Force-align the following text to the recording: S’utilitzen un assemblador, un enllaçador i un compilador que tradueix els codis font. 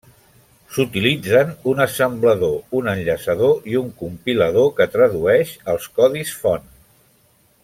S’utilitzen 0.77 1.51
un 1.73 1.83
assemblador, 1.85 2.57
un 2.79 2.91
enllaçador 2.95 3.69
i 3.75 3.79
un 3.83 3.93
compilador 4.03 4.75
que 4.81 4.91
tradueix 4.97 5.57
els 5.75 5.91
codis 6.01 6.37
font. 6.45 6.71